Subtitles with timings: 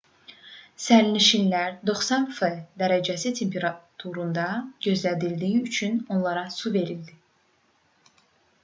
[0.85, 2.49] sərnişinlər 90 f
[2.83, 4.47] dərəcə temperaturda
[4.87, 7.21] gözlədiyi üçün onlara su verildi